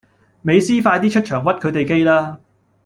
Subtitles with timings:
[0.41, 2.39] 美斯快啲出場屈佢地機啦